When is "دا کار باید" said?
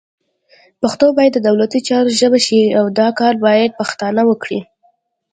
2.99-3.77